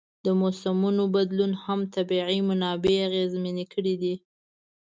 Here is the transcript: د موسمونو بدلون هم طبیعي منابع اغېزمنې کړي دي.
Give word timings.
د 0.25 0.27
موسمونو 0.41 1.03
بدلون 1.15 1.51
هم 1.63 1.79
طبیعي 1.95 2.39
منابع 2.49 2.95
اغېزمنې 3.07 3.65
کړي 3.73 3.95
دي. 4.01 4.15